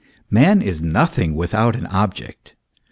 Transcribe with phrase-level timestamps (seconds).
[0.31, 2.55] Man is nothing without an object.